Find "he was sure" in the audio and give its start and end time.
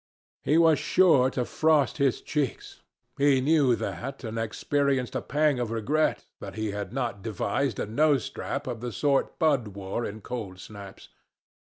0.41-1.29